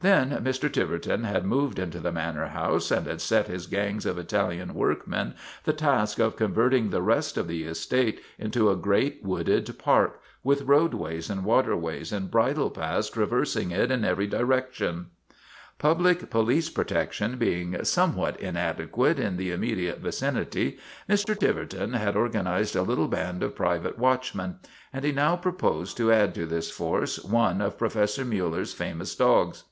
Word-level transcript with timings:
Then 0.00 0.30
Mr. 0.44 0.72
Tiverton 0.72 1.24
had 1.24 1.44
moved 1.44 1.76
into 1.76 1.98
the 1.98 2.12
manor 2.12 2.46
house 2.46 2.92
and 2.92 3.04
had 3.08 3.20
set 3.20 3.48
his 3.48 3.66
gangs 3.66 4.06
of 4.06 4.16
Italian 4.16 4.74
workmen 4.74 5.34
the 5.64 5.72
task 5.72 6.20
of 6.20 6.36
converting 6.36 6.90
the 6.90 7.02
rest 7.02 7.36
of 7.36 7.48
the 7.48 7.64
estate 7.64 8.20
into 8.38 8.70
a 8.70 8.76
great 8.76 9.24
wooded 9.24 9.76
park, 9.76 10.20
with 10.44 10.62
roadways 10.68 11.28
and 11.28 11.44
waterways 11.44 12.12
and 12.12 12.30
bridle 12.30 12.70
paths 12.70 13.10
traversing 13.10 13.72
it 13.72 13.90
in 13.90 14.04
every 14.04 14.28
direction. 14.28 15.06
STRIKE 15.06 15.10
AT 15.96 15.98
TIVERTON 15.98 16.04
MANOR 16.04 16.14
133 16.26 16.28
Public 16.28 16.30
police 16.30 16.70
protection 16.70 17.36
being 17.36 17.84
somewhat 17.84 18.38
inade 18.38 18.92
quate 18.92 19.18
in 19.18 19.36
the 19.36 19.50
immediate 19.50 19.98
vicinity, 19.98 20.78
Mr. 21.10 21.36
Tiverton 21.36 21.94
had 21.94 22.14
organized 22.14 22.76
a 22.76 22.82
little 22.82 23.08
band 23.08 23.42
of 23.42 23.56
private 23.56 23.98
watchmen, 23.98 24.60
and 24.92 25.04
he 25.04 25.10
now 25.10 25.34
proposed 25.34 25.96
to 25.96 26.12
add 26.12 26.36
to 26.36 26.46
this 26.46 26.70
force 26.70 27.18
one 27.24 27.60
of 27.60 27.76
Profes 27.76 28.10
sor 28.10 28.24
Miiller's 28.24 28.72
famous 28.72 29.16
dogs. 29.16 29.64